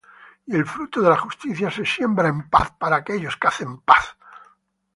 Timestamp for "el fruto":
0.55-0.99